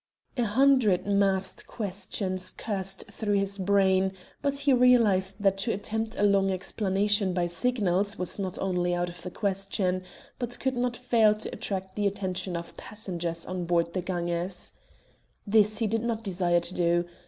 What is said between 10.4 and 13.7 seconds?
could not fail to attract the attention of passengers on